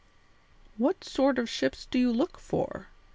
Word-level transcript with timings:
"What 0.77 1.03
sort 1.03 1.37
of 1.37 1.47
ships 1.47 1.85
do 1.85 1.99
you 1.99 2.11
look 2.11 2.39
for?" 2.39 2.87